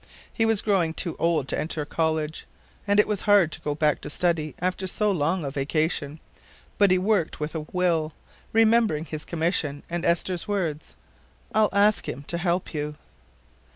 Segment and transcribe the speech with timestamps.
[0.33, 2.47] He was growing old to enter college,
[2.87, 6.19] and it was hard to go back to study after so long a vacation,
[6.79, 8.13] but he worked with a will,
[8.51, 10.95] remembering his commission and Esther's words:
[11.53, 12.95] I'll ask Him to help you."